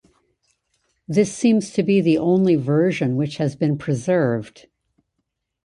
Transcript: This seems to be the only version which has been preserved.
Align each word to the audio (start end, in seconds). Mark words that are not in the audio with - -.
This 1.07 1.31
seems 1.31 1.69
to 1.73 1.83
be 1.83 2.01
the 2.01 2.17
only 2.17 2.55
version 2.55 3.15
which 3.17 3.37
has 3.37 3.55
been 3.55 3.77
preserved. 3.77 4.65